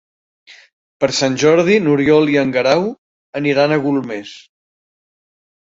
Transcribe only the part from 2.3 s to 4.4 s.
i en Guerau aniran a Golmés.